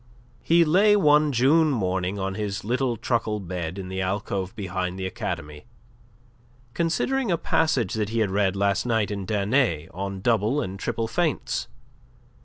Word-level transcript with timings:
He 0.41 0.65
lay 0.65 0.95
one 0.95 1.31
June 1.31 1.69
morning 1.69 2.17
on 2.17 2.33
his 2.33 2.63
little 2.63 2.97
truckle 2.97 3.39
bed 3.39 3.77
in 3.77 3.87
the 3.87 4.01
alcove 4.01 4.55
behind 4.55 4.97
the 4.97 5.05
academy, 5.05 5.67
considering 6.73 7.29
a 7.29 7.37
passage 7.37 7.93
that 7.93 8.09
he 8.09 8.17
had 8.17 8.31
read 8.31 8.55
last 8.55 8.83
night 8.83 9.11
in 9.11 9.27
Danet 9.27 9.89
on 9.93 10.21
double 10.21 10.59
and 10.59 10.79
triple 10.79 11.07
feints. 11.07 11.67